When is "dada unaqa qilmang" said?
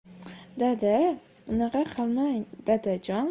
0.61-2.41